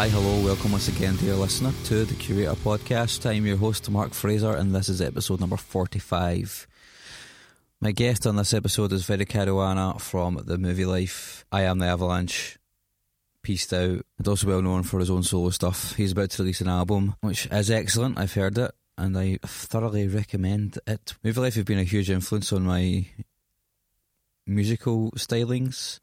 [0.00, 3.28] Hi, hello, welcome once again, dear listener, to the Curator Podcast.
[3.28, 6.66] I'm your host, Mark Fraser, and this is episode number 45.
[7.82, 11.86] My guest on this episode is Vinnie Caruana from the movie Life, I Am the
[11.86, 12.58] Avalanche,
[13.42, 15.94] Peaced Out, and also well known for his own solo stuff.
[15.96, 18.18] He's about to release an album, which is excellent.
[18.18, 21.12] I've heard it, and I thoroughly recommend it.
[21.22, 23.04] Movie Life have been a huge influence on my
[24.46, 26.00] musical stylings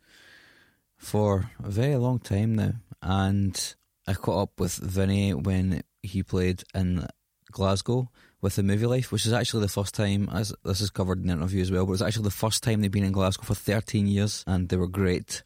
[0.98, 3.76] for a very long time now, and
[4.08, 7.06] I caught up with Vinnie when he played in
[7.52, 8.10] Glasgow
[8.42, 11.28] with the movie life, which is actually the first time, as this is covered in
[11.28, 13.56] the interview as well, but it's actually the first time they've been in Glasgow for
[13.56, 15.42] 13 years, and they were great.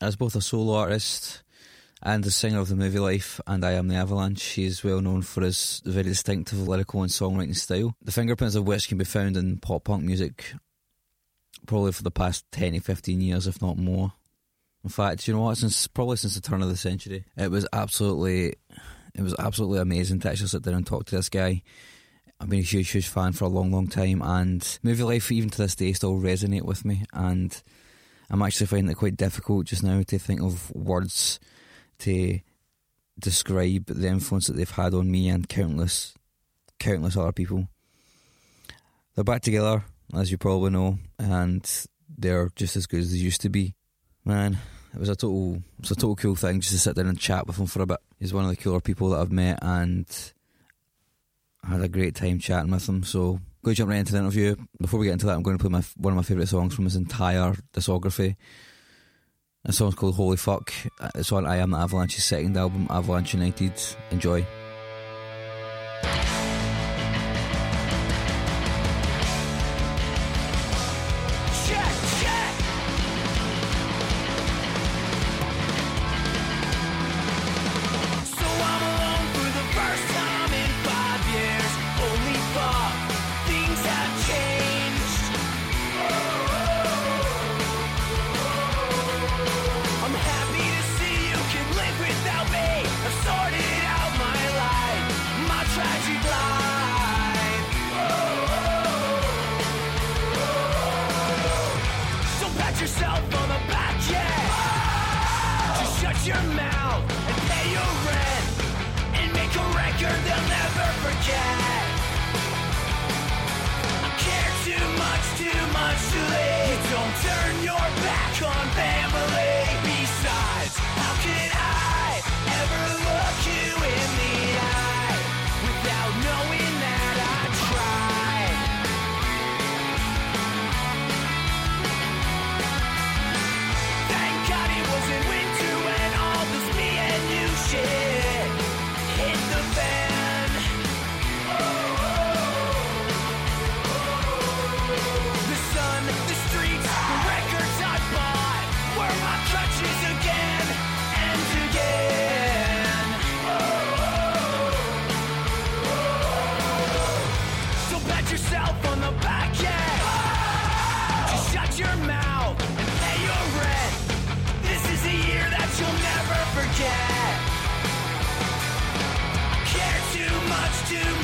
[0.00, 1.42] As both a solo artist
[2.02, 5.22] and the singer of the movie life, and I Am the Avalanche, he's well known
[5.22, 9.36] for his very distinctive lyrical and songwriting style, the fingerprints of which can be found
[9.36, 10.54] in pop punk music
[11.66, 14.12] probably for the past 10 to 15 years, if not more.
[14.86, 15.58] In fact, you know what?
[15.58, 18.54] Since probably since the turn of the century, it was absolutely,
[19.16, 21.62] it was absolutely amazing to actually sit down and talk to this guy.
[22.38, 25.50] I've been a huge, huge fan for a long, long time, and movie life, even
[25.50, 27.02] to this day, still resonate with me.
[27.12, 27.60] And
[28.30, 31.40] I'm actually finding it quite difficult just now to think of words
[31.98, 32.38] to
[33.18, 36.14] describe the influence that they've had on me and countless,
[36.78, 37.66] countless other people.
[39.16, 39.82] They're back together,
[40.14, 41.68] as you probably know, and
[42.16, 43.74] they're just as good as they used to be.
[44.24, 44.58] Man,
[44.94, 47.46] it was a total, it's a total cool thing just to sit down and chat
[47.46, 47.98] with him for a bit.
[48.18, 50.06] He's one of the cooler people that I've met, and
[51.64, 53.02] I had a great time chatting with him.
[53.02, 54.56] So, go jump right into the interview.
[54.80, 56.74] Before we get into that, I'm going to play my one of my favourite songs
[56.74, 58.36] from his entire discography.
[59.64, 60.72] The song's called Holy Fuck.
[61.00, 63.72] Uh, it's on I Am the Avalanche's second album, Avalanche United.
[64.12, 64.46] Enjoy.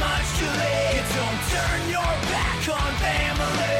[0.03, 0.93] Much to leave.
[0.97, 3.72] You don't turn your back on family.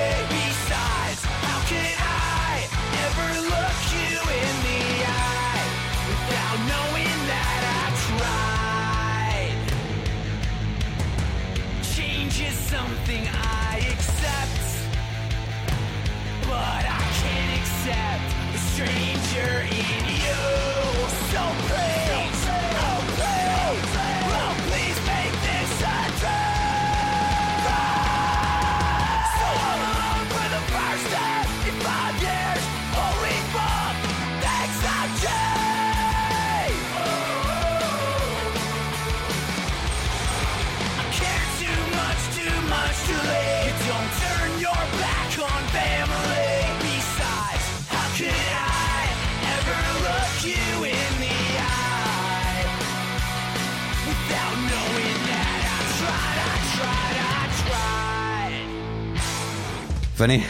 [60.23, 60.45] Vinnie,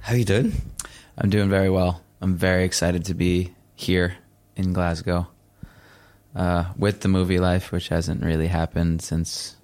[0.00, 0.50] how you doing?
[1.18, 2.00] I'm doing very well.
[2.22, 4.14] I'm very excited to be here
[4.56, 5.28] in Glasgow
[6.34, 9.56] uh, with the movie life, which hasn't really happened since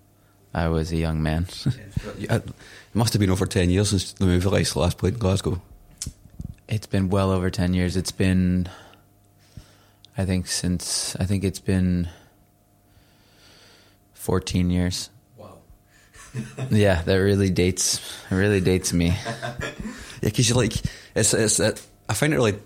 [0.53, 1.47] I was a young man.
[2.19, 2.55] Yeah, It
[2.93, 5.63] must have been over 10 years since the movie Life last played in Glasgow.
[6.69, 7.97] it's been well over 10 years.
[7.97, 8.69] It's been,
[10.19, 12.11] I think since I think it's been
[14.13, 15.09] 14 years.
[16.59, 16.67] Wow.
[16.71, 18.01] Yeah, that really dates
[18.31, 19.15] really dates me.
[20.23, 20.73] Yeah, because you're like
[21.15, 22.59] it's it's it, I find it really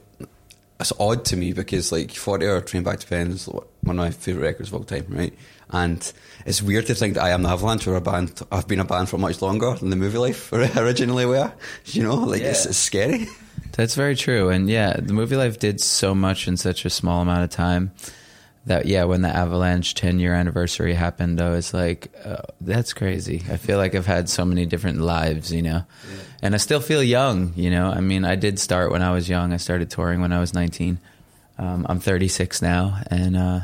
[0.79, 3.97] it's odd to me because like Forty Hour Train Back to Penn is one of
[3.97, 5.35] my favorite records of all time, right?
[5.71, 6.13] And
[6.47, 8.41] it's weird to think that I am the Avalanche or a band.
[8.53, 11.53] I've been a band for much longer than the movie life originally were.
[11.87, 13.27] You know, like it's, it's scary.
[13.73, 14.49] That's very true.
[14.49, 17.93] And yeah, the movie life did so much in such a small amount of time
[18.67, 23.43] that yeah, when the Avalanche 10 year anniversary happened, I was like, oh, that's crazy.
[23.51, 25.85] I feel like I've had so many different lives, you know.
[26.43, 27.91] And I still feel young, you know.
[27.91, 29.53] I mean, I did start when I was young.
[29.53, 30.99] I started touring when I was 19.
[31.59, 33.61] Um, I'm 36 now, and uh,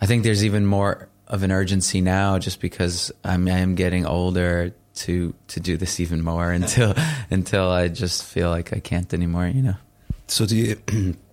[0.00, 4.04] I think there's even more of an urgency now, just because I'm I am getting
[4.04, 6.94] older to to do this even more until
[7.30, 9.46] until I just feel like I can't anymore.
[9.46, 9.76] You know.
[10.26, 11.14] So do you?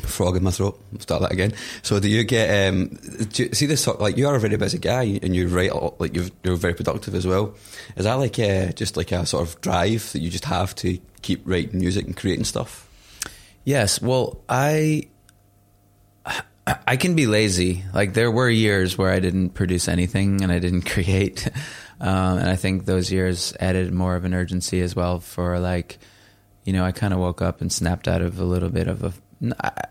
[0.00, 0.80] frog in my throat.
[1.00, 1.52] Start that again.
[1.82, 2.68] So do you get?
[2.68, 2.88] Um,
[3.30, 5.70] do you see this sort like you are a very busy guy and you write
[5.70, 7.54] a lot, like you've, you're very productive as well.
[7.96, 10.98] Is that like uh, just like a sort of drive that you just have to
[11.22, 12.88] keep writing music and creating stuff?
[13.64, 14.02] Yes.
[14.02, 15.08] Well, I
[16.66, 17.84] I can be lazy.
[17.92, 21.48] Like there were years where I didn't produce anything and I didn't create,
[22.00, 25.20] um, and I think those years added more of an urgency as well.
[25.20, 25.98] For like,
[26.64, 29.02] you know, I kind of woke up and snapped out of a little bit of
[29.02, 29.12] a.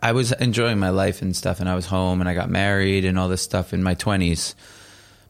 [0.02, 3.06] I- was enjoying my life and stuff, and I was home and I got married
[3.06, 4.56] and all this stuff in my twenties.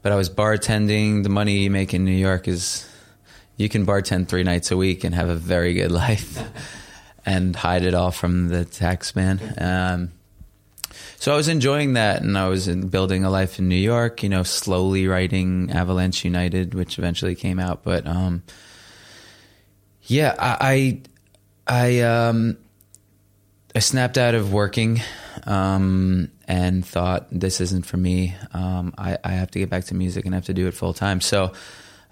[0.04, 1.24] But I was bartending.
[1.24, 2.88] The money you make in New York is
[3.58, 6.40] you can bartend three nights a week and have a very good life
[7.26, 9.40] and hide it all from the tax man.
[9.58, 10.12] Um,
[11.18, 14.24] so I was enjoying that, and I was in building a life in New York.
[14.24, 17.84] You know, slowly writing Avalanche United, which eventually came out.
[17.84, 18.42] But um,
[20.04, 21.02] yeah, I
[21.68, 22.58] I, I um,
[23.74, 25.02] I snapped out of working
[25.46, 28.36] um, and thought this isn't for me.
[28.54, 30.74] Um, I, I have to get back to music and I have to do it
[30.74, 31.22] full time.
[31.22, 31.54] So,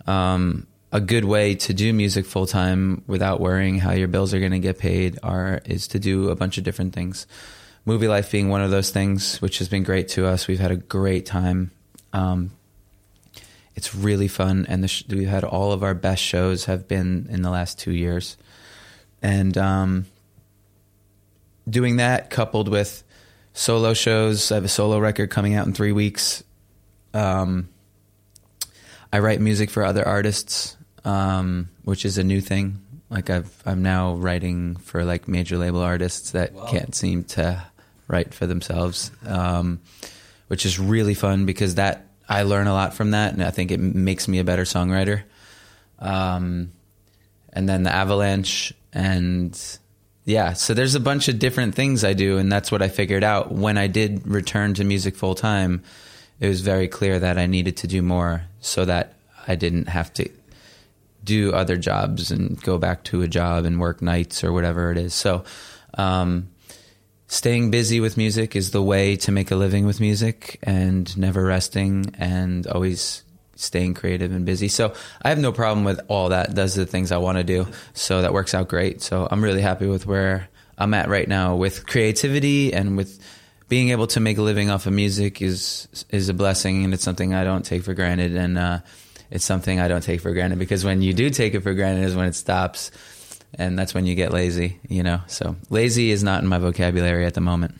[0.07, 4.39] um, a good way to do music full time without worrying how your bills are
[4.39, 7.27] going to get paid are is to do a bunch of different things.
[7.85, 10.47] Movie life being one of those things, which has been great to us.
[10.47, 11.71] We've had a great time.
[12.11, 12.51] Um,
[13.75, 17.43] it's really fun, and sh- we've had all of our best shows have been in
[17.43, 18.35] the last two years,
[19.21, 20.05] and um,
[21.69, 23.03] doing that coupled with
[23.53, 24.51] solo shows.
[24.51, 26.43] I have a solo record coming out in three weeks.
[27.13, 27.69] Um,
[29.11, 32.81] I write music for other artists, um, which is a new thing.
[33.09, 36.67] Like I've, I'm now writing for like major label artists that Wow.
[36.69, 37.63] can't seem to
[38.07, 39.79] write for themselves, um,
[40.47, 43.71] which is really fun because that I learn a lot from that, and I think
[43.71, 45.23] it makes me a better songwriter.
[45.97, 46.71] Um,
[47.51, 49.59] and then the Avalanche, and
[50.29, 53.23] yeah, so there's a bunch of different things I do, and that's what I figured
[53.23, 55.81] out when I did return to music full time.
[56.39, 59.15] It was very clear that I needed to do more so that
[59.47, 60.29] I didn't have to
[61.23, 64.99] do other jobs and go back to a job and work nights or whatever it
[64.99, 65.15] is.
[65.15, 65.45] So,
[65.95, 66.49] um,
[67.25, 71.43] staying busy with music is the way to make a living with music and never
[71.43, 73.23] resting and always
[73.59, 74.67] staying creative and busy.
[74.67, 76.55] So I have no problem with all that.
[76.55, 77.67] Does the things I want to do.
[77.93, 79.01] So that works out great.
[79.01, 83.19] So I'm really happy with where I'm at right now with creativity and with
[83.67, 87.03] being able to make a living off of music is is a blessing and it's
[87.03, 88.79] something I don't take for granted and uh,
[89.29, 92.05] it's something I don't take for granted because when you do take it for granted
[92.05, 92.91] is when it stops
[93.55, 95.21] and that's when you get lazy, you know.
[95.27, 97.75] So lazy is not in my vocabulary at the moment.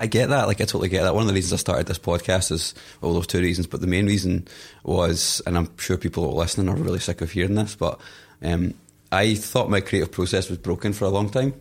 [0.00, 0.46] I get that.
[0.46, 1.14] Like I totally get that.
[1.14, 3.86] One of the reasons I started this podcast is well, those two reasons, but the
[3.86, 4.48] main reason
[4.82, 8.00] was, and I'm sure people listening are really sick of hearing this, but
[8.42, 8.72] um,
[9.12, 11.52] I thought my creative process was broken for a long time,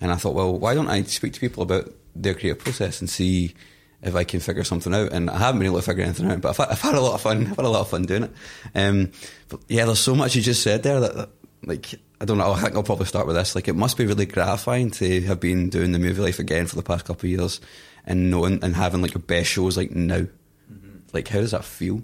[0.00, 3.10] and I thought, well, why don't I speak to people about their creative process and
[3.10, 3.54] see
[4.00, 5.12] if I can figure something out?
[5.12, 7.14] And I haven't been able to figure anything out, but I've, I've had a lot
[7.14, 7.48] of fun.
[7.48, 8.32] I've had a lot of fun doing it.
[8.76, 9.10] Um,
[9.48, 11.30] but yeah, there's so much you just said there that, that
[11.64, 12.52] like I don't know.
[12.52, 13.54] I think I'll probably start with this.
[13.54, 16.76] Like, it must be really gratifying to have been doing the movie life again for
[16.76, 17.60] the past couple of years,
[18.06, 20.26] and knowing and having like your best shows like now.
[20.72, 20.98] Mm-hmm.
[21.12, 22.02] Like, how does that feel?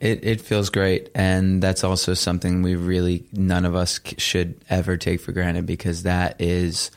[0.00, 4.96] It it feels great, and that's also something we really none of us should ever
[4.96, 6.90] take for granted because that is.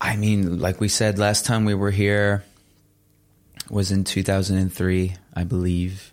[0.00, 2.44] I mean, like we said last time we were here
[3.68, 6.12] was in 2003, I believe.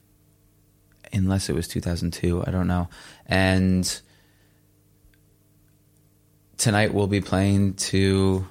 [1.13, 2.89] Unless it was 2002, I don't know.
[3.27, 4.01] And
[6.57, 8.47] tonight we'll be playing to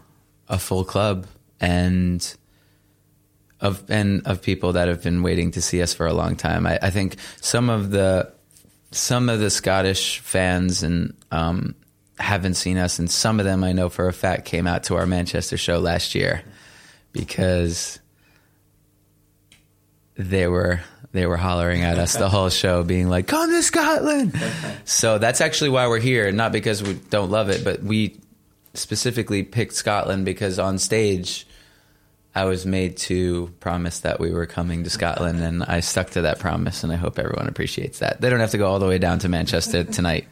[0.48, 1.26] a full club
[1.60, 2.36] and
[3.60, 6.66] of and of people that have been waiting to see us for a long time.
[6.66, 8.32] I, I think some of the
[8.92, 11.74] some of the Scottish fans and um,
[12.18, 14.96] haven't seen us, and some of them I know for a fact came out to
[14.96, 16.42] our Manchester show last year
[17.12, 17.98] because
[20.16, 20.80] they were
[21.16, 24.38] they were hollering at us the whole show, being like, "Come to Scotland!"
[24.84, 28.20] so that's actually why we're here, not because we don't love it, but we
[28.74, 31.46] specifically picked Scotland because on stage.
[32.34, 36.20] I was made to promise that we were coming to Scotland, and I stuck to
[36.20, 38.20] that promise, and I hope everyone appreciates that.
[38.20, 40.28] They don't have to go all the way down to Manchester tonight.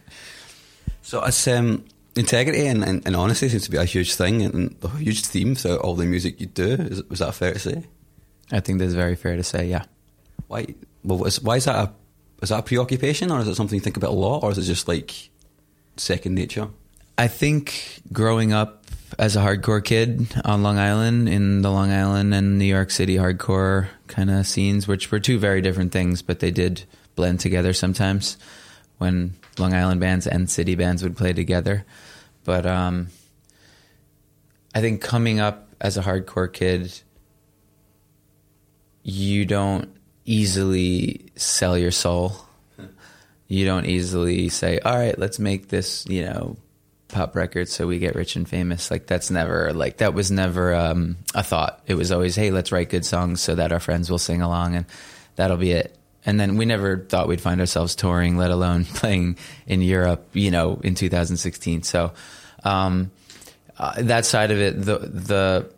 [1.01, 1.83] So it's um,
[2.15, 5.55] integrity and, and, and honesty seems to be a huge thing and a huge theme
[5.55, 6.73] throughout all the music you do.
[6.73, 7.83] Is, was that fair to say?
[8.51, 9.85] I think that's very fair to say, yeah.
[10.47, 10.67] Why?
[11.03, 11.91] Well, is, why is that a
[12.41, 14.57] is that a preoccupation or is it something you think about a lot or is
[14.57, 15.29] it just like
[15.97, 16.67] second nature?
[17.17, 18.85] I think growing up
[19.17, 23.15] as a hardcore kid on Long Island, in the Long Island and New York City
[23.15, 26.83] hardcore kind of scenes, which were two very different things, but they did
[27.15, 28.37] blend together sometimes
[28.97, 31.85] when Long Island bands and city bands would play together.
[32.43, 33.07] But um,
[34.73, 36.93] I think coming up as a hardcore kid,
[39.03, 42.35] you don't easily sell your soul.
[43.47, 46.57] You don't easily say, "All right, let's make this," you know,
[47.07, 48.89] pop record so we get rich and famous.
[48.89, 51.81] Like that's never like that was never um, a thought.
[51.85, 54.75] It was always, "Hey, let's write good songs so that our friends will sing along
[54.75, 54.85] and
[55.35, 59.37] that'll be it." And then we never thought we'd find ourselves touring, let alone playing
[59.67, 61.83] in Europe, you know, in 2016.
[61.83, 62.13] So
[62.63, 63.11] um,
[63.77, 65.71] uh, that side of it, the the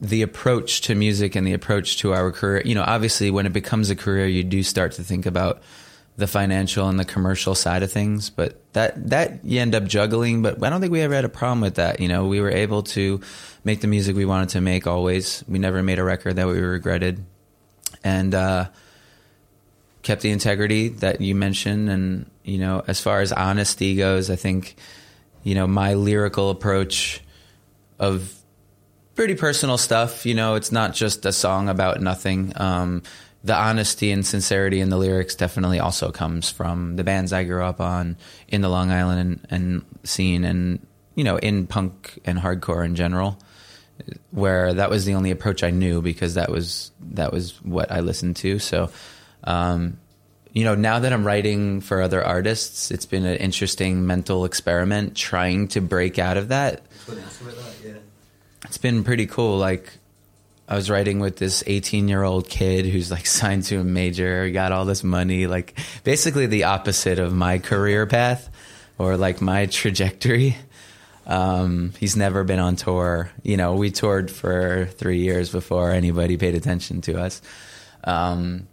[0.00, 3.52] the approach to music and the approach to our career, you know, obviously when it
[3.52, 5.62] becomes a career, you do start to think about
[6.16, 10.42] the financial and the commercial side of things, but that that you end up juggling.
[10.42, 12.00] But I don't think we ever had a problem with that.
[12.00, 13.20] You know, we were able to
[13.64, 14.86] make the music we wanted to make.
[14.86, 17.24] Always, we never made a record that we regretted,
[18.02, 18.68] and uh,
[20.02, 21.90] kept the integrity that you mentioned.
[21.90, 24.76] And you know, as far as honesty goes, I think
[25.42, 27.22] you know my lyrical approach
[27.98, 28.39] of
[29.20, 30.24] pretty personal stuff.
[30.24, 32.54] You know, it's not just a song about nothing.
[32.56, 33.02] Um,
[33.44, 37.62] the honesty and sincerity in the lyrics definitely also comes from the bands I grew
[37.62, 38.16] up on
[38.48, 40.86] in the Long Island and, and scene, and
[41.16, 43.38] you know, in punk and hardcore in general.
[44.30, 48.00] Where that was the only approach I knew because that was that was what I
[48.00, 48.58] listened to.
[48.58, 48.90] So,
[49.44, 49.98] um,
[50.54, 55.14] you know, now that I'm writing for other artists, it's been an interesting mental experiment
[55.14, 56.80] trying to break out of that
[58.70, 59.58] it's been pretty cool.
[59.58, 59.92] Like
[60.68, 64.48] I was writing with this 18 year old kid who's like signed to a major,
[64.50, 68.48] got all this money, like basically the opposite of my career path
[68.96, 70.56] or like my trajectory.
[71.26, 73.32] Um, he's never been on tour.
[73.42, 77.42] You know, we toured for three years before anybody paid attention to us.
[78.04, 78.68] Um,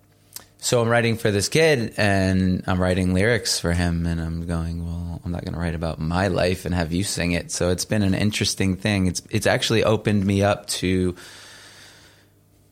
[0.68, 4.86] so I'm writing for this kid and I'm writing lyrics for him and I'm going,
[4.86, 7.54] well, I'm not going to write about my life and have you sing it.
[7.54, 9.08] So it's been an interesting thing.
[9.08, 11.16] It's it's actually opened me up to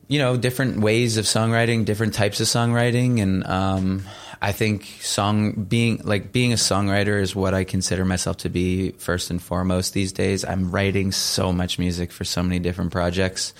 [0.09, 4.03] you know, different ways of songwriting, different types of songwriting and um,
[4.41, 8.91] I think song being like being a songwriter is what I consider myself to be
[8.91, 10.43] first and foremost these days.
[10.43, 13.53] I'm writing so much music for so many different projects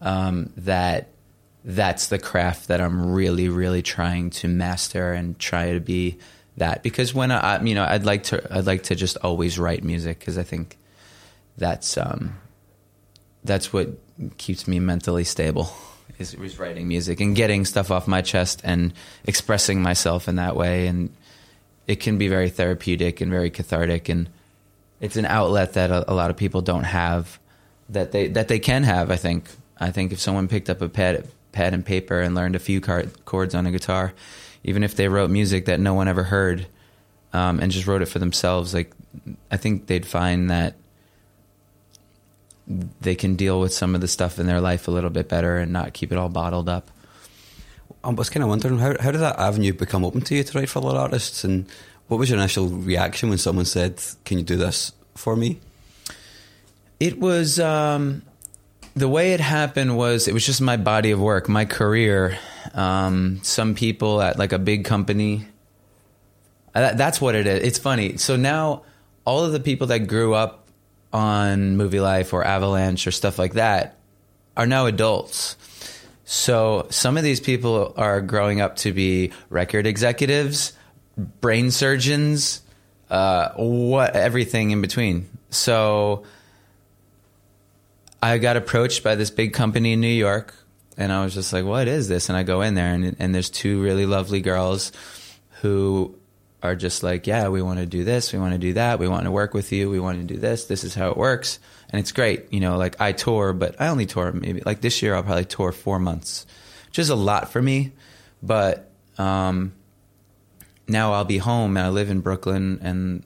[0.00, 1.13] um, that
[1.64, 6.18] that's the craft that I'm really, really trying to master and try to be
[6.58, 6.82] that.
[6.82, 10.18] Because when I, you know, I'd like to, I'd like to just always write music
[10.18, 10.76] because I think
[11.56, 12.36] that's um,
[13.44, 13.88] that's what
[14.36, 15.70] keeps me mentally stable
[16.18, 18.92] is, is writing music and getting stuff off my chest and
[19.24, 20.86] expressing myself in that way.
[20.86, 21.14] And
[21.86, 24.28] it can be very therapeutic and very cathartic, and
[25.00, 27.38] it's an outlet that a, a lot of people don't have
[27.88, 29.10] that they that they can have.
[29.10, 29.48] I think.
[29.76, 32.80] I think if someone picked up a pad pad and paper and learned a few
[32.80, 34.12] card, chords on a guitar,
[34.64, 36.66] even if they wrote music that no one ever heard,
[37.32, 38.92] um, and just wrote it for themselves, like
[39.50, 40.74] I think they'd find that
[43.00, 45.58] they can deal with some of the stuff in their life a little bit better
[45.58, 46.90] and not keep it all bottled up.
[48.02, 50.58] I was kind of wondering how how did that avenue become open to you to
[50.58, 51.66] write for other artists, and
[52.08, 55.60] what was your initial reaction when someone said, "Can you do this for me?"
[57.00, 58.22] It was um,
[58.94, 62.38] the way it happened was it was just my body of work, my career.
[62.74, 65.46] Um, some people at like a big company.
[66.74, 67.62] uh, That, that's what it is.
[67.62, 68.16] It's funny.
[68.18, 68.82] So now
[69.24, 70.68] all of the people that grew up
[71.12, 73.98] on Movie Life or Avalanche or stuff like that
[74.56, 75.56] are now adults.
[76.24, 80.72] So some of these people are growing up to be record executives,
[81.16, 82.62] brain surgeons,
[83.10, 85.28] uh, what everything in between.
[85.50, 86.24] So
[88.24, 90.54] I got approached by this big company in New York,
[90.96, 93.34] and I was just like, "What is this?" And I go in there, and and
[93.34, 94.92] there's two really lovely girls
[95.60, 96.14] who
[96.64, 99.06] are just like, yeah, we want to do this, we want to do that, we
[99.06, 100.64] want to work with you, we want to do this.
[100.64, 101.58] This is how it works,
[101.90, 102.50] and it's great.
[102.50, 105.14] You know, like I tour, but I only tour maybe like this year.
[105.14, 106.46] I'll probably tour four months,
[106.86, 107.92] which is a lot for me.
[108.42, 109.74] But um,
[110.88, 113.24] now I'll be home, and I live in Brooklyn, and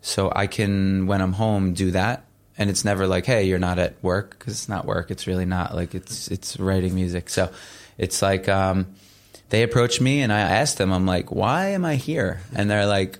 [0.00, 2.24] so I can when I'm home do that.
[2.58, 5.10] And it's never like, hey, you're not at work because it's not work.
[5.10, 7.30] It's really not like it's it's writing music.
[7.30, 7.50] So
[7.96, 8.86] it's like um,
[9.48, 12.40] they approached me and I asked them, I'm like, why am I here?
[12.54, 13.18] And they're like,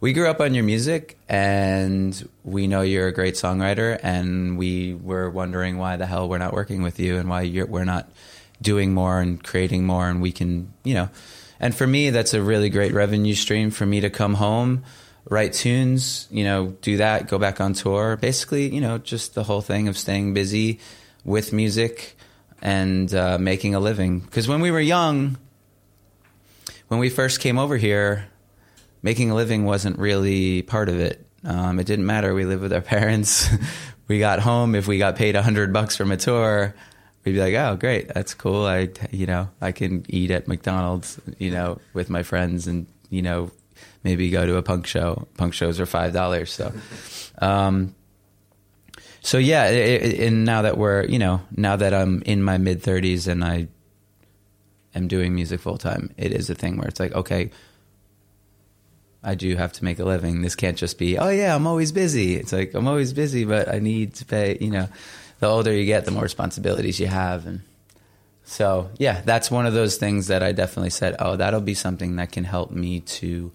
[0.00, 4.94] we grew up on your music and we know you're a great songwriter and we
[4.94, 8.08] were wondering why the hell we're not working with you and why we're not
[8.62, 11.08] doing more and creating more and we can, you know.
[11.60, 14.84] And for me, that's a really great revenue stream for me to come home,
[15.28, 18.16] write tunes, you know, do that, go back on tour.
[18.16, 20.80] Basically, you know, just the whole thing of staying busy
[21.24, 22.16] with music
[22.62, 24.20] and uh, making a living.
[24.20, 25.36] Because when we were young,
[26.88, 28.26] when we first came over here,
[29.02, 31.24] making a living wasn't really part of it.
[31.44, 32.34] Um, it didn't matter.
[32.34, 33.48] We lived with our parents.
[34.08, 36.74] we got home if we got paid a hundred bucks from a tour.
[37.24, 38.64] We'd be like, "Oh, great, that's cool.
[38.64, 43.22] I, you know, I can eat at McDonald's, you know, with my friends, and you
[43.22, 43.50] know,
[44.04, 45.26] maybe go to a punk show.
[45.36, 46.52] Punk shows are five dollars.
[46.52, 46.72] So,
[47.40, 47.94] um,
[49.20, 49.68] so yeah.
[49.68, 53.26] It, it, and now that we're, you know, now that I'm in my mid thirties
[53.26, 53.68] and I
[54.94, 57.50] am doing music full time, it is a thing where it's like, okay,
[59.22, 60.42] I do have to make a living.
[60.42, 62.36] This can't just be, oh yeah, I'm always busy.
[62.36, 64.56] It's like I'm always busy, but I need to pay.
[64.60, 64.88] You know,
[65.40, 67.62] the older you get, the more responsibilities you have, and
[68.44, 72.16] so yeah, that's one of those things that I definitely said, oh, that'll be something
[72.16, 73.52] that can help me to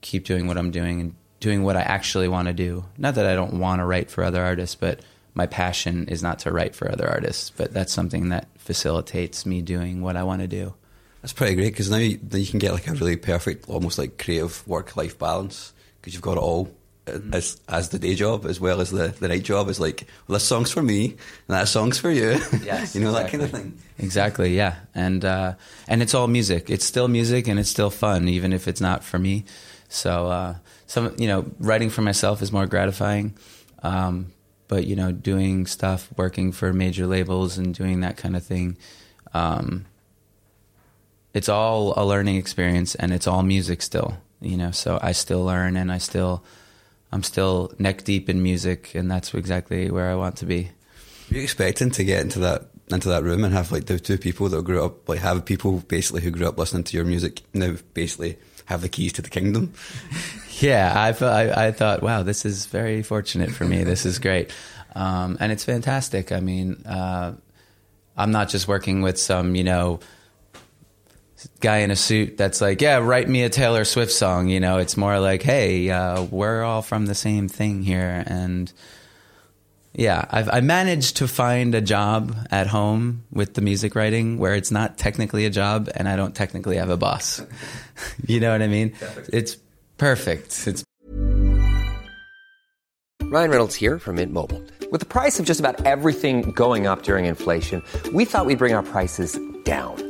[0.00, 2.84] keep doing what I'm doing and doing what I actually want to do.
[2.98, 5.00] Not that I don't want to write for other artists, but
[5.34, 9.62] my passion is not to write for other artists, but that's something that facilitates me
[9.62, 10.74] doing what I want to do.
[11.22, 14.18] That's pretty great because now you, you can get like a really perfect, almost like
[14.18, 16.70] creative work life balance because you've got it all
[17.06, 19.68] uh, as as the day job as well as the, the night job.
[19.68, 22.40] Is like, well, this song's for me and that song's for you.
[22.62, 23.78] Yes, you know that kind of thing.
[23.98, 25.54] Exactly, yeah, and uh,
[25.88, 26.70] and it's all music.
[26.70, 29.44] It's still music, and it's still fun, even if it's not for me.
[29.90, 30.54] So, uh,
[30.86, 33.36] some you know, writing for myself is more gratifying,
[33.82, 34.32] um,
[34.68, 38.78] but you know, doing stuff, working for major labels, and doing that kind of thing,
[39.34, 39.86] um,
[41.34, 44.16] it's all a learning experience, and it's all music still.
[44.40, 46.44] You know, so I still learn, and I still,
[47.10, 50.70] I'm still neck deep in music, and that's exactly where I want to be.
[51.30, 54.18] Are you expecting to get into that into that room and have like the two
[54.18, 57.42] people that grew up like have people basically who grew up listening to your music
[57.54, 58.36] now basically
[58.70, 59.74] have the keys to the kingdom?
[60.60, 63.84] Yeah, I, I, I thought, wow, this is very fortunate for me.
[63.84, 64.52] This is great.
[64.94, 66.32] Um, and it's fantastic.
[66.32, 67.34] I mean, uh,
[68.16, 70.00] I'm not just working with some, you know,
[71.60, 74.48] guy in a suit that's like, yeah, write me a Taylor Swift song.
[74.48, 78.22] You know, it's more like, hey, uh, we're all from the same thing here.
[78.26, 78.72] And
[79.92, 84.54] yeah, I've, I managed to find a job at home with the music writing where
[84.54, 87.42] it's not technically a job and I don't technically have a boss.
[88.26, 88.94] you know what I mean?
[89.32, 89.56] It's
[89.98, 90.66] perfect.
[90.66, 90.84] It's
[93.22, 94.62] Ryan Reynolds here from Mint Mobile.
[94.90, 98.74] With the price of just about everything going up during inflation, we thought we'd bring
[98.74, 100.09] our prices down.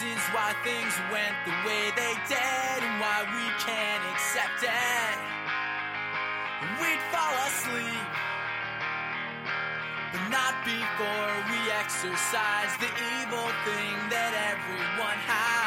[0.01, 5.17] reasons why things went the way they did and why we can't accept it.
[6.81, 8.09] We'd fall asleep,
[10.13, 15.60] but not before we exercise the evil thing that everyone hides.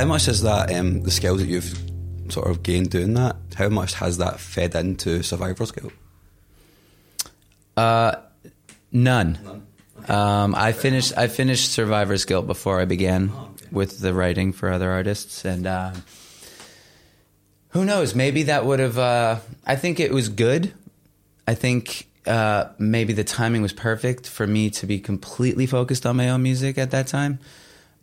[0.00, 1.78] How much is that um, the skills that you've
[2.30, 3.36] sort of gained doing that?
[3.54, 5.92] How much has that fed into Survivor's Guilt?
[8.90, 9.66] None.
[10.08, 11.12] Um, I finished.
[11.18, 13.30] I finished Survivor's Guilt before I began
[13.70, 15.92] with the writing for other artists, and uh,
[17.68, 18.14] who knows?
[18.14, 18.96] Maybe that would have.
[18.96, 20.72] Uh, I think it was good.
[21.46, 26.16] I think uh, maybe the timing was perfect for me to be completely focused on
[26.16, 27.38] my own music at that time,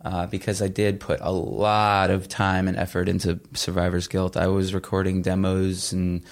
[0.04, 4.36] uh, because I did put a lot of time and effort into Survivor's Guilt.
[4.36, 6.22] I was recording demos and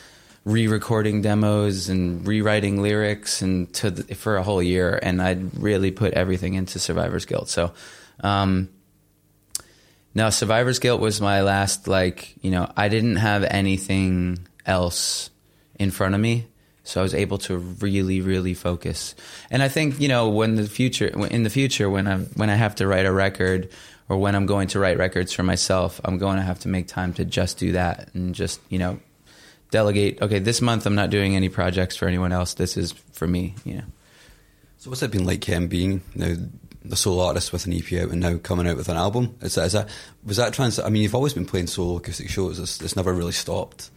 [0.45, 5.91] re-recording demos and rewriting lyrics and to the, for a whole year and I'd really
[5.91, 7.49] put everything into Survivor's Guilt.
[7.49, 7.73] So
[8.21, 8.69] um
[10.15, 15.31] no, Survivor's Guilt was my last like, you know, I didn't have anything else
[15.79, 16.47] in front of me.
[16.87, 19.15] So I was able to really, really focus.
[19.51, 22.55] And I think, you know, when the future, in the future, when I when I
[22.55, 23.71] have to write a record
[24.09, 26.87] or when I'm going to write records for myself, I'm going to have to make
[26.87, 29.01] time to just do that and just, you know,
[29.71, 30.23] delegate.
[30.23, 32.55] Okay, this month I'm not doing any projects for anyone else.
[32.55, 33.57] This is for me.
[33.65, 33.85] You know.
[34.79, 36.37] So what's it been like um, being now
[36.85, 39.37] the solo artist with an EP out and now coming out with an album?
[39.41, 39.89] Is that, is that
[40.25, 40.79] was that trans?
[40.79, 42.61] I mean, you've always been playing solo acoustic shows.
[42.61, 43.91] It's, it's never really stopped.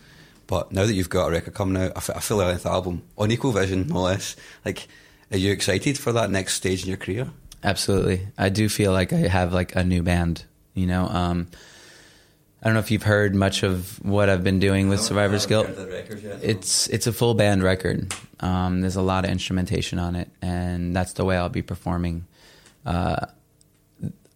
[0.50, 3.30] But now that you've got a record coming out, a, a full length album on
[3.30, 4.36] Equal Vision, no less.
[4.66, 4.88] Like,
[5.32, 7.30] are you excited for that next stage in your career?
[7.64, 8.28] Absolutely.
[8.36, 11.06] I do feel like I have like a new band, you know.
[11.06, 11.50] Um,
[12.64, 15.68] I don't know if you've heard much of what I've been doing with Survivor's Guilt.
[16.42, 18.12] It's it's a full band record.
[18.40, 22.26] Um, there's a lot of instrumentation on it, and that's the way I'll be performing.
[22.88, 23.28] Uh,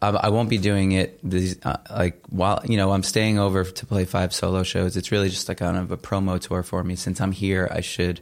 [0.09, 3.85] I, won't be doing it these, uh, like while you know I'm staying over to
[3.85, 4.97] play five solo shows.
[4.97, 6.95] It's really just like kind of a promo tour for me.
[6.95, 8.21] Since I'm here, I should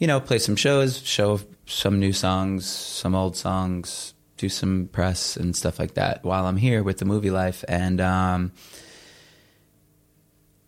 [0.00, 5.36] you know, play some shows, show some new songs, some old songs, do some press
[5.36, 7.62] and stuff like that while I'm here with the movie life.
[7.68, 8.52] And um,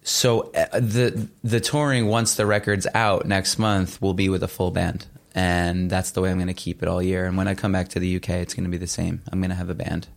[0.03, 4.49] so uh, the the touring once the record's out next month will be with a
[4.49, 7.27] full band, and that's the way I'm going to keep it all year.
[7.27, 9.23] And when I come back to the UK, it's going to be the same.
[9.31, 10.09] I'm going to have a band.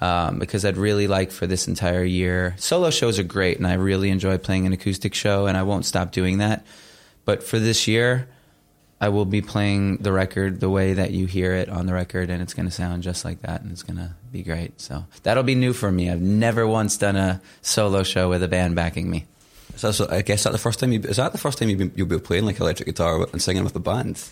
[0.00, 2.54] Um, because I'd really like for this entire year.
[2.58, 5.84] Solo shows are great, and I really enjoy playing an acoustic show, and I won't
[5.84, 6.64] stop doing that.
[7.24, 8.28] But for this year,
[9.00, 12.30] I will be playing the record the way that you hear it on the record,
[12.30, 14.80] and it's going to sound just like that, and it's going to be great.
[14.80, 16.10] So that'll be new for me.
[16.10, 19.26] I've never once done a solo show with a band backing me.
[19.78, 21.78] So, so I guess that the first time you, is that the first time you've
[21.78, 24.22] been, you'll be playing like electric guitar and singing with the band?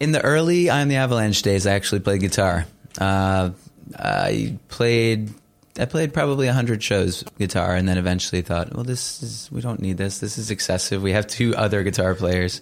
[0.00, 2.66] In the early I Am the Avalanche days, I actually played guitar.
[3.00, 3.50] Uh,
[3.96, 5.32] I played.
[5.78, 9.80] I played probably hundred shows guitar, and then eventually thought, "Well, this is we don't
[9.80, 10.18] need this.
[10.18, 11.00] This is excessive.
[11.00, 12.60] We have two other guitar players."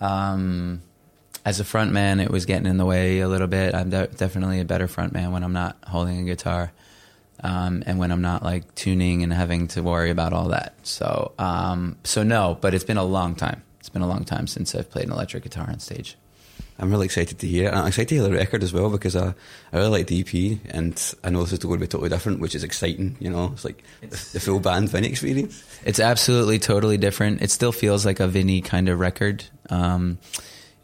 [0.00, 0.80] Um,
[1.44, 3.74] as a front man, it was getting in the way a little bit.
[3.74, 6.72] I'm de- definitely a better front man when I'm not holding a guitar,
[7.42, 10.74] um, and when I'm not like tuning and having to worry about all that.
[10.82, 13.62] So, um, so no, but it's been a long time.
[13.78, 16.16] It's been a long time since I've played an electric guitar on stage.
[16.78, 17.68] I'm really excited to hear it.
[17.68, 19.34] And I'm excited to hear the record as well because I,
[19.72, 22.40] I really like the EP and I know this is going to be totally different,
[22.40, 23.16] which is exciting.
[23.20, 25.62] You know, it's like the full band Vinnie experience.
[25.84, 27.42] It's absolutely totally different.
[27.42, 29.44] It still feels like a Vinnie kind of record.
[29.68, 30.18] Um,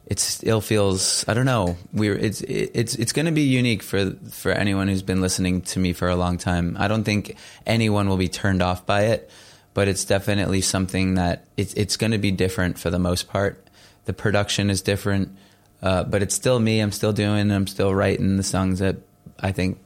[0.07, 1.77] it still feels I don't know.
[1.93, 5.81] We're it's it's it's going to be unique for for anyone who's been listening to
[5.81, 6.77] me for a long time.
[6.79, 9.29] I don't think anyone will be turned off by it,
[9.75, 13.63] but it's definitely something that it's it's going to be different for the most part.
[14.05, 15.37] The production is different,
[15.83, 16.81] uh, but it's still me.
[16.81, 17.51] I'm still doing.
[17.51, 18.97] I'm still writing the songs that
[19.41, 19.81] I think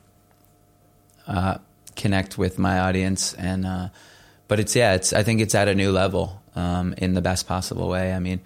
[1.27, 1.59] uh,
[1.97, 3.67] connect with my audience and.
[3.67, 3.89] Uh,
[4.49, 7.47] but it's yeah, it's I think it's at a new level um, in the best
[7.47, 8.13] possible way.
[8.13, 8.41] I mean,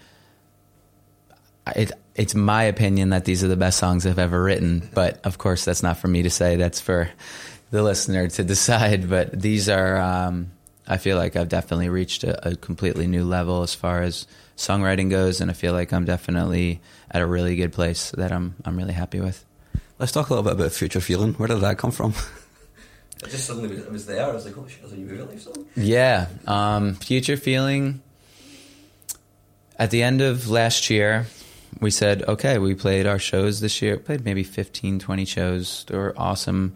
[1.67, 5.39] it, it's my opinion that these are the best songs I've ever written, but of
[5.39, 6.57] course that's not for me to say.
[6.57, 7.11] That's for
[7.71, 9.09] the listener to decide.
[9.09, 10.53] But these are, um,
[10.87, 15.11] I feel like I've definitely reached a, a completely new level as far as songwriting
[15.11, 18.77] goes, and I feel like I'm definitely at a really good place that I'm I'm
[18.77, 19.45] really happy with.
[19.99, 21.35] Let's talk a little bit about Future Feeling.
[21.35, 22.15] Where did that come from?
[23.23, 24.29] It just suddenly was, it was there.
[24.29, 25.65] I was like, oh shit, there's a new movie life song.
[25.77, 26.27] Yeah.
[26.47, 28.03] Um, Future Feeling.
[29.79, 31.27] At the end of last year,
[31.81, 35.85] we said, okay, we played our shows this year, played maybe 15, 20 shows.
[35.89, 36.75] They were awesome.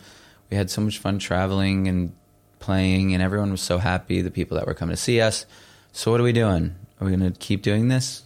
[0.51, 2.13] We had so much fun traveling and
[2.59, 5.47] playing, and everyone was so happy, the people that were coming to see us.
[5.93, 6.75] So, what are we doing?
[7.01, 8.25] Are we going to keep doing this?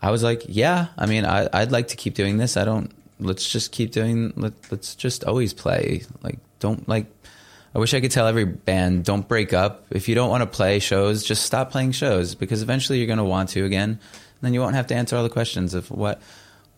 [0.00, 2.56] I was like, yeah, I mean, I, I'd like to keep doing this.
[2.56, 6.04] I don't, let's just keep doing, let, let's just always play.
[6.22, 7.06] Like, don't like,
[7.74, 9.86] I wish I could tell every band, don't break up.
[9.90, 13.18] If you don't want to play shows, just stop playing shows because eventually you're going
[13.18, 13.98] to want to again.
[14.40, 16.20] Then you won't have to answer all the questions of what,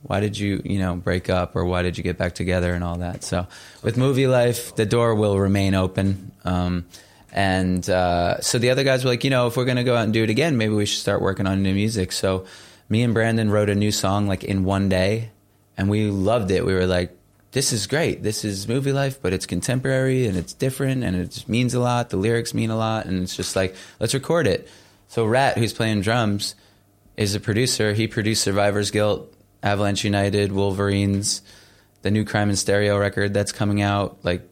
[0.03, 2.85] why did you, you know, break up or why did you get back together and
[2.85, 3.25] all that.
[3.25, 3.47] So
[3.83, 6.33] with movie life, the door will remain open.
[6.45, 6.87] Um,
[7.33, 9.97] and uh, so the other guys were like, you know, if we're going to go
[9.97, 12.13] out and do it again, maybe we should start working on new music.
[12.13, 12.47] So
[12.89, 15.31] me and Brandon wrote a new song like in one day
[15.77, 16.65] and we loved it.
[16.65, 17.15] We were like,
[17.53, 18.23] this is great.
[18.23, 22.11] This is movie life, but it's contemporary and it's different and it means a lot.
[22.11, 23.07] The lyrics mean a lot.
[23.07, 24.69] And it's just like, let's record it.
[25.09, 26.55] So Rat, who's playing drums,
[27.19, 27.93] is a producer.
[27.93, 31.43] He produced Survivor's Guilt, Avalanche United, Wolverines,
[32.03, 34.19] the new Crime in Stereo record that's coming out.
[34.23, 34.49] Like,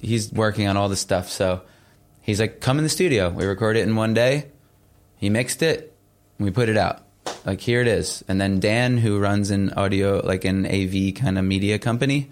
[0.00, 1.30] he's working on all this stuff.
[1.30, 1.62] So
[2.20, 3.30] he's like, come in the studio.
[3.30, 4.48] We record it in one day.
[5.16, 5.96] He mixed it.
[6.38, 7.02] We put it out.
[7.46, 8.22] Like, here it is.
[8.28, 12.30] And then Dan, who runs an audio, like an AV kind of media company,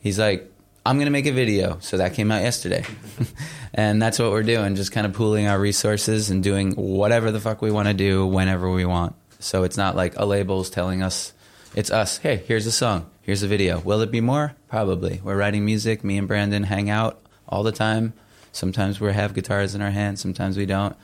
[0.00, 0.52] he's like,
[0.84, 1.78] I'm going to make a video.
[1.80, 2.84] So that came out yesterday.
[3.74, 7.40] and that's what we're doing, just kind of pooling our resources and doing whatever the
[7.40, 9.14] fuck we want to do whenever we want.
[9.38, 11.32] So it's not like a label's telling us,
[11.74, 12.18] it's us.
[12.18, 13.78] Hey, here's a song, here's a video.
[13.80, 14.54] Will it be more?
[14.68, 15.20] Probably.
[15.22, 16.02] We're writing music.
[16.02, 18.12] Me and Brandon hang out all the time.
[18.52, 20.96] Sometimes we have guitars in our hands, sometimes we don't.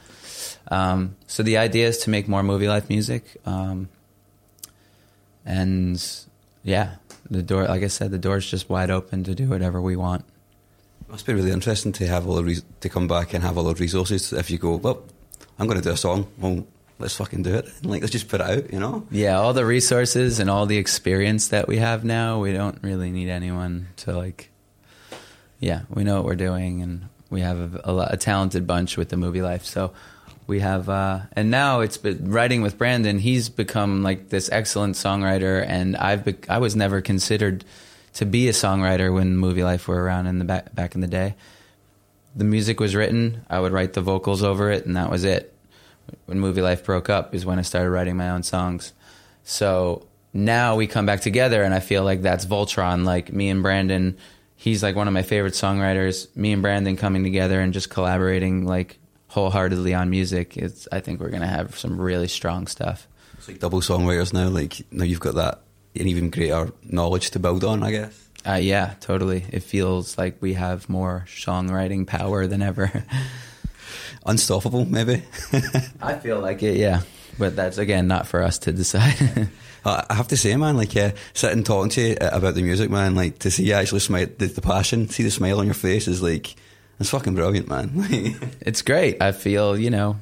[0.68, 3.36] Um, so the idea is to make more movie life music.
[3.44, 3.88] Um,
[5.44, 6.02] and
[6.62, 6.96] yeah,
[7.30, 10.24] the door, like I said, the door's just wide open to do whatever we want.
[11.14, 13.62] Must be really interesting to have all the res- to come back and have all
[13.62, 14.32] the resources.
[14.32, 15.04] If you go, well,
[15.60, 16.26] I'm going to do a song.
[16.38, 16.66] Well,
[16.98, 17.66] let's fucking do it.
[17.66, 18.72] And like, let's just put it out.
[18.72, 19.06] You know?
[19.12, 23.12] Yeah, all the resources and all the experience that we have now, we don't really
[23.12, 24.50] need anyone to like.
[25.60, 29.10] Yeah, we know what we're doing, and we have a, a, a talented bunch with
[29.10, 29.64] the movie life.
[29.64, 29.92] So
[30.48, 33.20] we have, uh, and now it's been writing with Brandon.
[33.20, 37.64] He's become like this excellent songwriter, and I've be- I was never considered
[38.14, 41.06] to be a songwriter when movie life were around in the back back in the
[41.06, 41.34] day.
[42.36, 45.54] The music was written, I would write the vocals over it, and that was it.
[46.26, 48.92] When movie life broke up is when I started writing my own songs.
[49.44, 53.04] So now we come back together, and I feel like that's Voltron.
[53.04, 54.16] Like me and Brandon,
[54.56, 56.34] he's like one of my favorite songwriters.
[56.36, 58.98] Me and Brandon coming together and just collaborating like
[59.28, 60.56] wholeheartedly on music.
[60.56, 63.06] It's I think we're gonna have some really strong stuff.
[63.38, 64.48] It's like double songwriters now.
[64.48, 65.63] Like now you've got that
[65.94, 67.82] an even greater knowledge to build on.
[67.82, 68.28] I guess.
[68.46, 69.44] Uh, yeah, totally.
[69.50, 73.04] It feels like we have more songwriting power than ever.
[74.26, 75.22] Unstoppable, maybe.
[76.02, 77.02] I feel like it, yeah.
[77.38, 79.48] But that's again not for us to decide.
[79.84, 82.90] I I have to say, man, like, yeah, sitting talking to you about the music,
[82.90, 85.74] man, like, to see you actually smile, the, the passion, see the smile on your
[85.74, 86.54] face is like,
[86.98, 87.90] it's fucking brilliant, man.
[88.60, 89.20] it's great.
[89.20, 90.16] I feel, you know,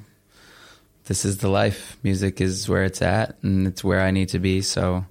[1.04, 1.96] this is the life.
[2.02, 4.62] Music is where it's at and it's where I need to be.
[4.62, 5.04] So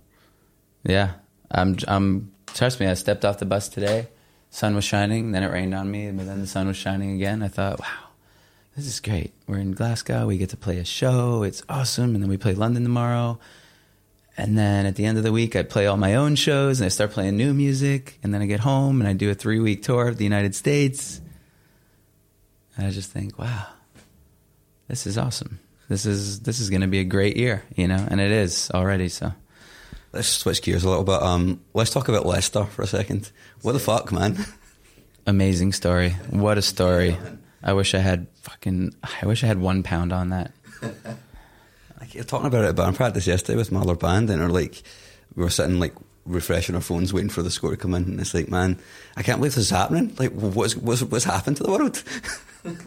[0.84, 1.14] yeah.
[1.50, 4.08] I'm I'm trust me, I stepped off the bus today.
[4.50, 7.42] Sun was shining, then it rained on me, but then the sun was shining again.
[7.42, 8.10] I thought, wow,
[8.76, 9.34] this is great.
[9.48, 12.54] We're in Glasgow, we get to play a show, it's awesome, and then we play
[12.54, 13.40] London tomorrow.
[14.38, 16.86] And then at the end of the week, I play all my own shows and
[16.86, 18.18] I start playing new music.
[18.24, 20.56] And then I get home and I do a three week tour of the United
[20.56, 21.22] States.
[22.76, 23.68] And I just think, wow,
[24.88, 25.60] this is awesome.
[25.90, 28.72] This is this is going to be a great year, you know, and it is
[28.74, 29.10] already.
[29.10, 29.34] So
[30.14, 31.22] let's switch gears a little bit.
[31.22, 33.32] Um, let's talk about Leicester for a second.
[33.62, 34.46] What the fuck, man?
[35.28, 36.12] amazing story.
[36.30, 37.18] What a story.
[37.64, 38.96] I wish I had fucking.
[39.04, 40.52] I wish I had one pound on that.
[42.00, 44.50] Like you're talking about it at band practice yesterday with my other band, and we're
[44.50, 44.82] like,
[45.36, 45.94] we were sitting like
[46.26, 48.80] refreshing our phones, waiting for the score to come in, and it's like, man,
[49.16, 50.16] I can't believe this is happening.
[50.18, 52.04] Like, what's what's what's happened to the world?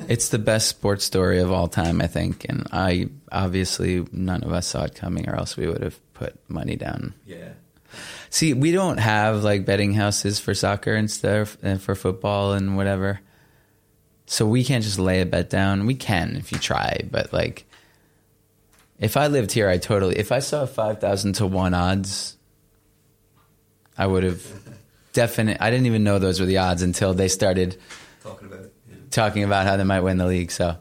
[0.08, 4.52] It's the best sports story of all time, I think, and I obviously none of
[4.52, 7.14] us saw it coming, or else we would have put money down.
[7.27, 7.50] yeah.
[8.31, 12.77] See, we don't have like betting houses for soccer and stuff, and for football and
[12.77, 13.20] whatever.
[14.27, 15.87] So we can't just lay a bet down.
[15.87, 17.66] We can if you try, but like,
[18.98, 20.16] if I lived here, I totally.
[20.18, 22.37] If I saw five thousand to one odds,
[23.96, 24.42] I would have
[25.12, 25.59] definite.
[25.61, 27.77] I didn't even know those were the odds until they started
[28.24, 28.72] Talking about it.
[28.90, 28.96] Yeah.
[29.11, 30.50] talking about how they might win the league.
[30.50, 30.77] So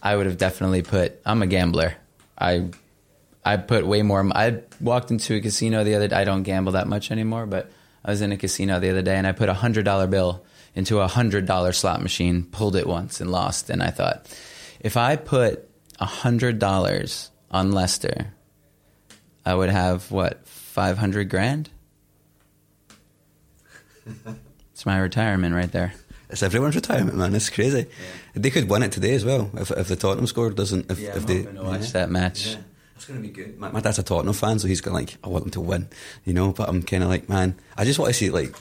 [0.00, 1.20] I would have definitely put.
[1.26, 1.94] I'm a gambler.
[2.38, 2.68] I
[3.44, 4.24] I put way more.
[4.34, 6.08] I walked into a casino the other.
[6.08, 6.16] day.
[6.16, 7.70] I don't gamble that much anymore, but
[8.04, 10.44] I was in a casino the other day and I put a hundred dollar bill
[10.74, 13.68] into a hundred dollar slot machine, pulled it once and lost.
[13.70, 14.26] And I thought,
[14.80, 18.32] if I put a hundred dollars on Leicester,
[19.44, 21.70] I would have what five hundred grand.
[24.72, 25.94] It's my retirement right there.
[26.28, 27.34] It's everyone's retirement, man.
[27.36, 27.86] It's crazy.
[28.34, 30.90] They could win it today as well if, if the Tottenham score doesn't.
[30.90, 32.56] If, if they watch that match.
[33.02, 33.58] It's going to be good.
[33.58, 35.88] My, my dad's a Tottenham fan, so he's going like, I want them to win,
[36.24, 36.52] you know.
[36.52, 38.54] But I'm kind of like, man, I just want to see like,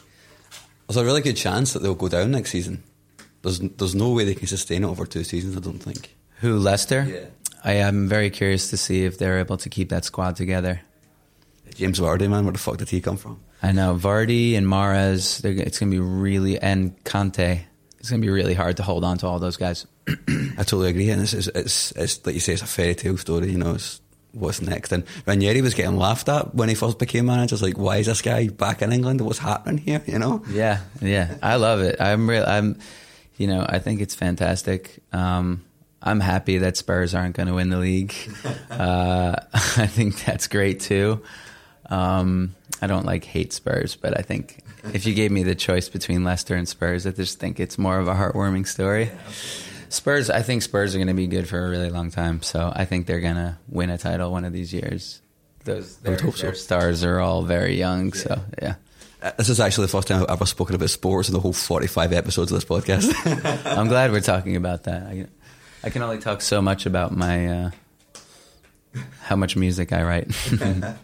[0.88, 2.82] there's a really good chance that they'll go down next season.
[3.44, 5.56] There's there's no way they can sustain it over two seasons.
[5.56, 6.16] I don't think.
[6.40, 7.06] Who Leicester?
[7.08, 7.26] Yeah.
[7.64, 10.82] I am very curious to see if they're able to keep that squad together.
[11.76, 13.40] Jamie Vardy, man, where the fuck did he come from?
[13.62, 15.46] I know Vardy and Mahrez.
[15.46, 17.62] It's going to be really and Kanté.
[18.00, 19.86] It's going to be really hard to hold on to all those guys.
[20.08, 23.18] I totally agree, and it's, it's it's it's like you say, it's a fairy tale
[23.18, 23.52] story.
[23.52, 24.01] You know, it's
[24.34, 24.92] what's next.
[24.92, 27.56] And Ranieri was getting laughed at when he first became manager.
[27.56, 29.22] It's like, why is this guy back in England?
[29.22, 30.02] What's happening here?
[30.06, 30.44] You know?
[30.50, 32.00] Yeah, yeah, I love it.
[32.00, 32.46] I'm real.
[32.46, 32.80] I'm,
[33.38, 35.00] you know, I think it's fantastic.
[35.12, 35.64] Um,
[36.02, 38.14] I'm happy that Spurs aren't going to win the league.
[38.72, 41.22] uh, I think that's great too.
[41.90, 44.64] Um, I don't like hate Spurs, but I think
[44.94, 48.00] if you gave me the choice between Leicester and Spurs, I just think it's more
[48.00, 49.12] of a heartwarming story.
[49.92, 52.42] Spurs, I think Spurs are going to be good for a really long time.
[52.42, 55.22] So I think they're going to win a title one of these years.
[55.66, 56.32] Those I their, so.
[56.32, 58.14] their stars are all very young.
[58.14, 58.76] So yeah.
[59.22, 61.54] Uh, This is actually the first time I've ever spoken about sports in the whole
[61.54, 63.14] 45 episodes of this podcast.
[63.78, 65.04] I'm glad we're talking about that.
[65.04, 65.28] I,
[65.84, 67.72] I can only talk so much about my uh,
[69.24, 70.32] how much music I write.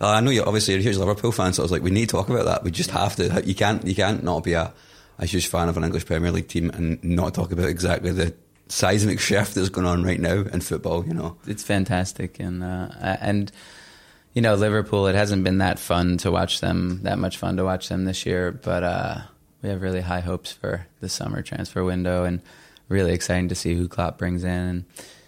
[0.00, 1.90] Uh, I know you're obviously you're a huge Liverpool fan, so I was like, we
[1.90, 2.62] need to talk about that.
[2.62, 3.42] We just have to.
[3.44, 4.72] You can't you can't not be a,
[5.18, 8.34] a huge fan of an English Premier League team and not talk about exactly the
[8.68, 11.06] seismic shift that's going on right now in football.
[11.06, 13.50] You know, it's fantastic, and uh, and
[14.34, 15.06] you know Liverpool.
[15.06, 18.26] It hasn't been that fun to watch them, that much fun to watch them this
[18.26, 19.18] year, but uh,
[19.62, 22.40] we have really high hopes for the summer transfer window, and
[22.88, 24.50] really exciting to see who Klopp brings in.
[24.50, 24.84] And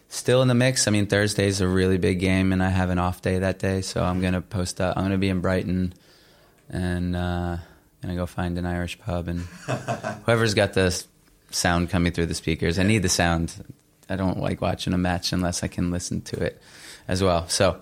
[0.09, 0.87] still in the mix.
[0.87, 3.81] I mean, Thursday's a really big game, and I have an off day that day,
[3.81, 4.97] so I'm gonna post up.
[4.97, 5.95] I'm gonna be in Brighton,
[6.69, 7.57] and uh,
[8.03, 9.41] gonna go find an Irish pub, and
[10.25, 11.05] whoever's got the
[11.51, 12.79] sound coming through the speakers.
[12.79, 13.53] I need the sound.
[14.09, 16.61] I don't like watching a match unless I can listen to it
[17.09, 17.49] as well.
[17.49, 17.81] So.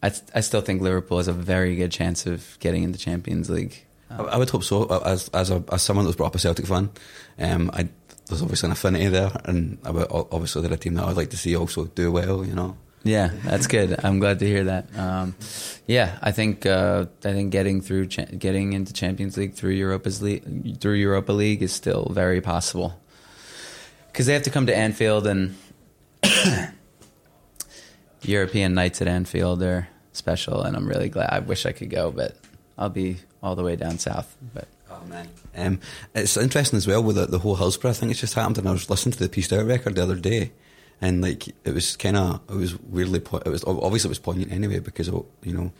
[0.00, 3.84] I, I still think Liverpool has a very good chance of getting into Champions League.
[4.10, 4.84] I, I would hope so.
[5.04, 6.90] As as a, as someone that was brought up a Celtic fan,
[7.38, 7.88] um, I,
[8.26, 11.36] there's obviously an affinity there, and about, obviously they're a team that I'd like to
[11.36, 12.44] see also do well.
[12.44, 14.04] You know, Yeah, that's good.
[14.04, 14.86] I'm glad to hear that.
[14.96, 15.34] Um,
[15.86, 20.20] yeah, I think uh, I think getting through cha- getting into Champions League through Europa's
[20.20, 23.00] league through Europa League is still very possible
[24.12, 25.56] because they have to come to Anfield and
[28.22, 31.30] European nights at Anfield are special, and I'm really glad.
[31.30, 32.36] I wish I could go, but
[32.76, 34.36] I'll be all the way down south.
[34.52, 35.80] But Oh man, um,
[36.14, 38.10] it's interesting as well with the, the whole Hillsborough thing.
[38.10, 40.50] It's just happened, and I was listening to the Pieced Out record the other day,
[41.00, 44.18] and like it was kind of it was weirdly po- it was obviously it was
[44.18, 45.72] poignant anyway because of you know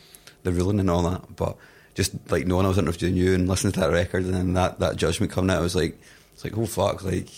[0.43, 1.37] the ruling and all that.
[1.37, 1.57] But
[1.95, 4.79] just like knowing I was interviewing you and listening to that record, and then that
[4.81, 6.01] that judgment coming out, I was like,
[6.33, 7.29] it's like oh fuck, like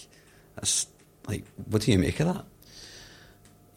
[0.56, 0.86] that's
[1.26, 2.44] like what do you make of that?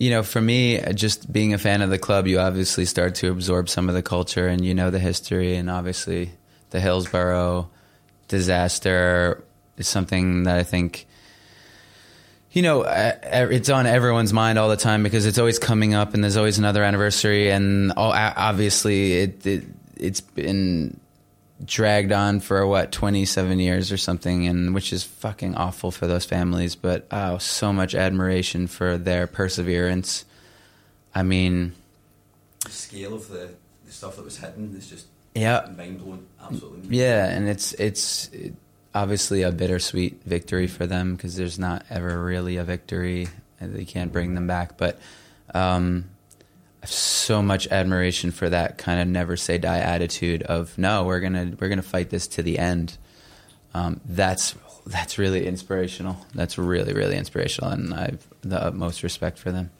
[0.03, 3.31] you know, for me, just being a fan of the club, you obviously start to
[3.31, 6.31] absorb some of the culture and you know the history, and obviously
[6.71, 7.69] the Hillsborough
[8.27, 9.43] disaster
[9.77, 11.07] is something that I think.
[12.53, 13.13] You know, uh,
[13.51, 16.59] it's on everyone's mind all the time because it's always coming up, and there's always
[16.59, 19.63] another anniversary, and all, obviously it, it
[19.97, 20.99] it's been
[21.65, 26.25] dragged on for what 27 years or something and which is fucking awful for those
[26.25, 30.25] families but oh so much admiration for their perseverance
[31.15, 31.71] i mean
[32.65, 33.49] The scale of the,
[33.85, 35.65] the stuff that was hidden is just Yeah.
[35.77, 36.97] mind blowing, absolutely.
[36.97, 38.29] yeah and it's it's
[38.95, 43.27] obviously a bittersweet victory for them because there's not ever really a victory
[43.59, 44.99] they can't bring them back but
[45.53, 46.05] um
[46.83, 51.05] I have so much admiration for that kind of never say die attitude of no
[51.05, 52.97] we're gonna we're gonna fight this to the end.
[53.73, 54.53] Um, that's
[54.85, 56.17] that's really inspirational.
[56.35, 59.71] That's really really inspirational and I've the utmost respect for them.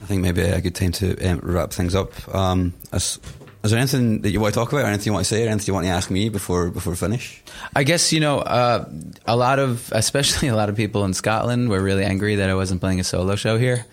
[0.00, 2.12] I think maybe a good time to um, wrap things up.
[2.34, 3.18] Um, is,
[3.66, 5.44] is there anything that you want to talk about, or anything you want to say,
[5.44, 7.42] or anything you want to ask me before before we finish?
[7.74, 8.88] I guess you know uh,
[9.26, 12.54] a lot of, especially a lot of people in Scotland, were really angry that I
[12.54, 13.84] wasn't playing a solo show here.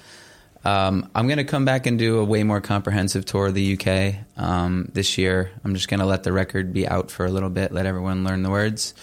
[0.65, 3.78] Um, I'm going to come back and do a way more comprehensive tour of the
[3.78, 5.51] UK um, this year.
[5.65, 8.24] I'm just going to let the record be out for a little bit, let everyone
[8.24, 8.93] learn the words.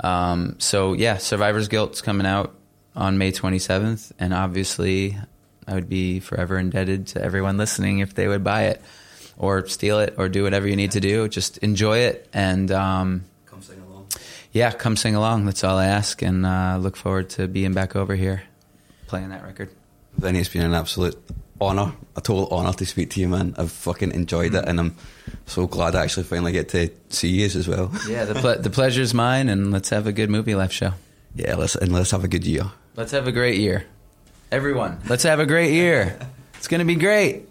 [0.00, 2.54] Um, so yeah, Survivor's Guilt's coming out
[2.96, 5.16] on May 27th, and obviously,
[5.68, 8.82] I would be forever indebted to everyone listening if they would buy it
[9.38, 11.28] or steal it or do whatever you need to do.
[11.28, 12.70] Just enjoy it and.
[12.70, 14.06] Um, Come sing along.
[14.52, 15.46] yeah, come sing along.
[15.46, 18.42] That's all I ask, and uh, look forward to being back over here
[19.06, 19.70] playing that record.
[20.18, 21.16] Vinnie, it's been an absolute
[21.60, 23.54] honour, a total honour to speak to you, man.
[23.56, 24.96] I've fucking enjoyed it, and I'm
[25.46, 27.90] so glad I actually finally get to see you as well.
[28.08, 30.92] Yeah, the ple- the pleasure's mine, and let's have a good Movielife show.
[31.34, 32.64] Yeah, let's and let's have a good year.
[32.96, 33.84] Let's have a great year,
[34.50, 34.98] everyone.
[35.08, 36.18] Let's have a great year.
[36.54, 37.46] It's gonna be great.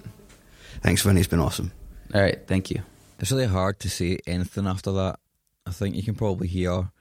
[0.86, 1.20] Thanks, Vinnie.
[1.20, 1.72] It's been awesome.
[2.14, 2.84] All right, thank you.
[3.18, 5.18] It's really hard to say anything after that.
[5.66, 6.92] I think you can probably hear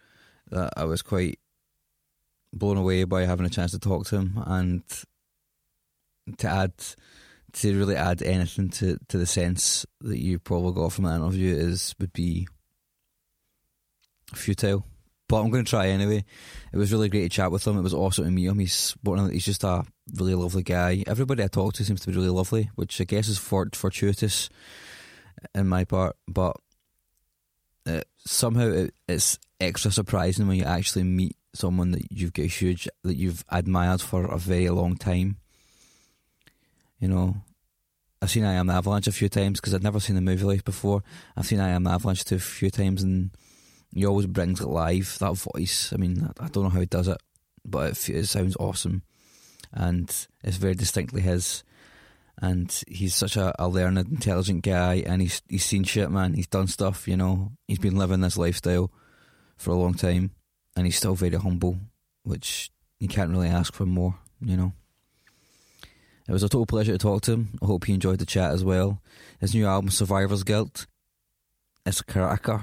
[0.51, 1.39] that I was quite
[2.51, 4.82] blown away by having a chance to talk to him and
[6.39, 6.72] to add
[7.53, 11.55] to really add anything to, to the sense that you probably got from that interview
[11.55, 12.49] is would be
[14.35, 14.87] futile.
[15.35, 16.24] But I'm going to try anyway.
[16.72, 17.76] It was really great to chat with him.
[17.76, 18.61] It was awesome to meet him.
[18.61, 18.95] He's
[19.32, 19.82] he's just a
[20.14, 21.03] really lovely guy.
[21.09, 24.49] Everybody I talk to seems to be really lovely, which I guess is fort, fortuitous
[25.53, 26.14] in my part.
[26.28, 26.57] But
[27.85, 32.87] uh, somehow it, it's extra surprising when you actually meet someone that you've got huge
[33.03, 35.39] that you've admired for a very long time.
[37.01, 37.39] You know,
[38.22, 40.64] I've seen I Am the Avalanche a few times because I'd never seen the Movielife
[40.64, 41.03] before.
[41.37, 43.32] I've seen I Am the Avalanche too a few times, and
[43.95, 45.16] he always brings it live.
[45.20, 47.18] That voice, I mean, I don't know how he does it,
[47.64, 49.03] but it, it sounds awesome,
[49.72, 50.09] and
[50.42, 51.62] it's very distinctly his.
[52.42, 56.34] And he's such a, a learned, intelligent guy, and he's he's seen shit, man.
[56.34, 57.53] He's done stuff, you know.
[57.68, 58.90] He's been living this lifestyle
[59.57, 60.32] for a long time,
[60.76, 61.78] and he's still very humble,
[62.24, 64.72] which you can't really ask for more, you know.
[66.26, 67.59] It was a total pleasure to talk to him.
[67.62, 69.01] I hope he enjoyed the chat as well.
[69.40, 70.86] His new album, Survivor's Guilt,
[71.86, 72.62] it's a cracker.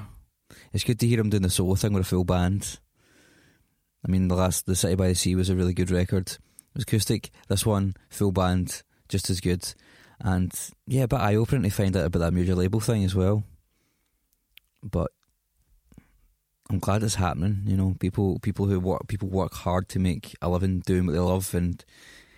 [0.74, 2.80] It's good to hear him doing the solo thing with a full band.
[4.06, 6.32] I mean, the last, The City by the Sea was a really good record.
[6.32, 6.40] It
[6.74, 7.30] was acoustic.
[7.48, 9.74] This one, full band, just as good.
[10.20, 10.54] And
[10.88, 13.44] yeah, but eye opening to find out about that major label thing as well.
[14.84, 15.12] But
[16.70, 17.64] I'm glad it's happening.
[17.66, 21.14] You know, people people who work people work hard to make a living doing what
[21.14, 21.84] they love, and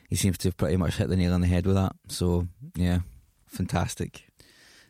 [0.10, 1.94] he seems to have pretty much hit the nail on the head with that.
[2.08, 3.00] So yeah,
[3.46, 4.24] fantastic.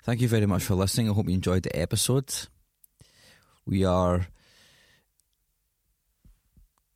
[0.03, 1.09] Thank you very much for listening.
[1.09, 2.33] I hope you enjoyed the episode.
[3.65, 4.27] We are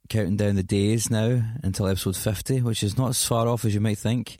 [0.09, 3.73] counting down the days now until episode 50, which is not as far off as
[3.73, 4.37] you might think.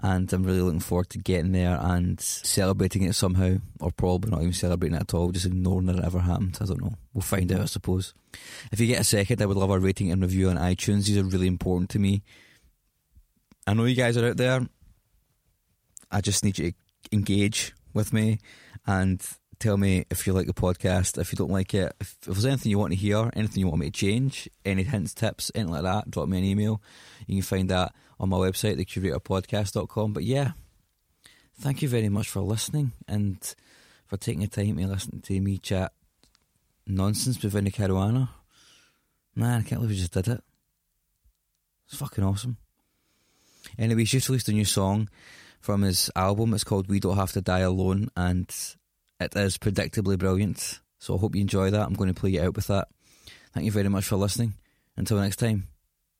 [0.00, 4.42] And I'm really looking forward to getting there and celebrating it somehow, or probably not
[4.42, 6.56] even celebrating it at all, just ignoring that it ever happened.
[6.60, 6.94] I don't know.
[7.12, 8.14] We'll find out, I suppose.
[8.70, 11.06] If you get a second, I would love a rating and review on iTunes.
[11.06, 12.22] These are really important to me.
[13.66, 14.68] I know you guys are out there.
[16.12, 16.76] I just need you to
[17.10, 18.38] engage with me
[18.86, 19.20] and
[19.58, 22.46] tell me if you like the podcast, if you don't like it, if, if there's
[22.46, 25.72] anything you want to hear, anything you want me to change, any hints, tips, anything
[25.72, 26.80] like that, drop me an email.
[27.26, 30.12] You can find that on my website, thecuratorpodcast.com.
[30.12, 30.52] But yeah,
[31.60, 33.54] thank you very much for listening and
[34.06, 35.92] for taking the time to listen to me chat
[36.86, 38.30] nonsense with Vinnie Caruana.
[39.34, 40.42] Man, I can't believe we just did it.
[41.86, 42.56] It's fucking awesome.
[43.78, 45.08] Anyway, he's just released a new song
[45.60, 46.54] from his album.
[46.54, 48.54] It's called We Don't Have to Die Alone, and
[49.20, 50.80] it is predictably brilliant.
[50.98, 51.86] So I hope you enjoy that.
[51.86, 52.88] I'm going to play you out with that.
[53.52, 54.54] Thank you very much for listening.
[54.96, 55.68] Until next time,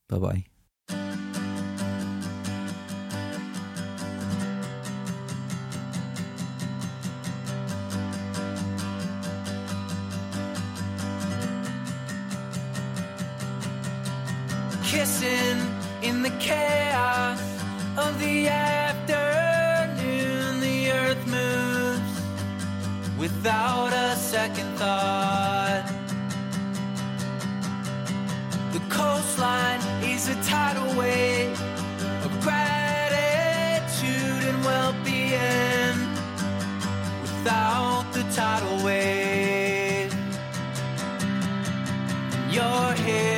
[0.09, 0.45] bye bye.
[14.91, 15.59] kissing
[16.03, 17.41] in the chaos
[17.99, 19.18] of the afternoon.
[23.29, 25.85] Without a second thought.
[28.73, 31.61] The coastline is a tidal wave
[32.25, 32.83] of gratitude
[34.51, 35.99] and well being
[37.23, 40.15] without the tidal wave.
[42.51, 43.38] You're here